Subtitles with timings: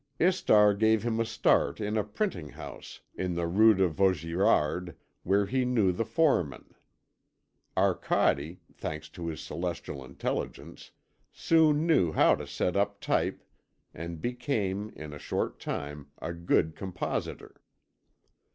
[0.19, 5.45] Istar gave him a start in a printing house in the Rue de Vaugirard where
[5.45, 6.73] he knew the foreman.
[7.77, 10.89] Arcade, thanks to his celestial intelligence,
[11.31, 13.43] soon knew how to set up type
[13.93, 17.61] and became, in a short time, a good compositor.